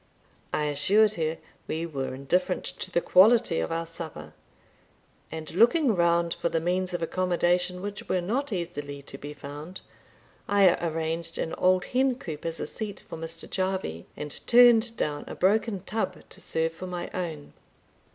I 0.51 0.63
assured 0.65 1.13
her 1.13 1.37
we 1.67 1.85
were 1.85 2.15
indifferent 2.15 2.63
to 2.65 2.89
the 2.89 3.01
quality 3.01 3.59
of 3.59 3.71
our 3.71 3.85
supper; 3.85 4.33
and 5.31 5.51
looking 5.51 5.95
round 5.95 6.33
for 6.33 6.49
the 6.49 6.59
means 6.59 6.95
of 6.95 7.03
accommodation, 7.03 7.83
which 7.83 8.09
were 8.09 8.19
not 8.19 8.51
easily 8.51 9.03
to 9.03 9.19
be 9.19 9.35
found, 9.35 9.81
I 10.47 10.73
arranged 10.83 11.37
an 11.37 11.53
old 11.53 11.85
hen 11.85 12.15
coop 12.15 12.47
as 12.47 12.59
a 12.59 12.65
seat 12.65 13.03
for 13.07 13.15
Mr. 13.15 13.47
Jarvie, 13.47 14.07
and 14.17 14.39
turned 14.47 14.97
down 14.97 15.23
a 15.27 15.35
broken 15.35 15.83
tub 15.83 16.27
to 16.29 16.41
serve 16.41 16.73
for 16.73 16.87
my 16.87 17.07
own. 17.13 17.53